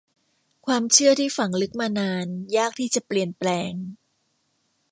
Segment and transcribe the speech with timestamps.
[0.65, 3.73] ความเชื่อที่ฝังลึกมานานยากที่จะเปลี่ยนแปลง